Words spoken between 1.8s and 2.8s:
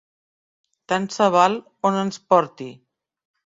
on ens porti!